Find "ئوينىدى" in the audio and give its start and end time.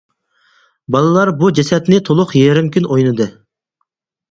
2.97-3.31